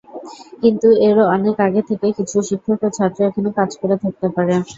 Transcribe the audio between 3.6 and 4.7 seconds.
করে থাকতে পারে।